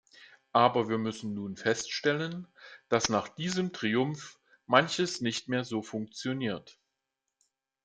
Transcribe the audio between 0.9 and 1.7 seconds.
müssen nun